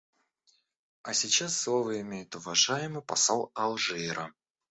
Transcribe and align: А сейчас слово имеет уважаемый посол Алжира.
А 1.03 1.13
сейчас 1.13 1.55
слово 1.55 2.01
имеет 2.01 2.33
уважаемый 2.35 3.03
посол 3.03 3.51
Алжира. 3.53 4.33